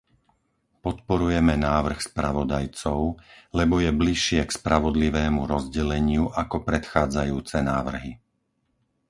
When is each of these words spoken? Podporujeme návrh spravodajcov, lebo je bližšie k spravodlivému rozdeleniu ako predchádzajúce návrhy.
Podporujeme 0.85 1.55
návrh 1.69 1.99
spravodajcov, 2.11 2.99
lebo 3.59 3.75
je 3.85 3.91
bližšie 4.01 4.41
k 4.45 4.49
spravodlivému 4.59 5.41
rozdeleniu 5.53 6.23
ako 6.43 6.55
predchádzajúce 6.69 7.57
návrhy. 7.71 8.11